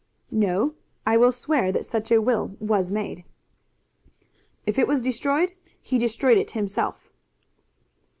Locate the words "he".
5.79-5.99